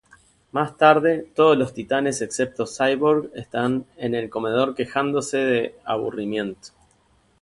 [0.51, 6.69] Más tarde, todos los titanes excepto Cyborg están en el comedor quejándose de aburrimiento.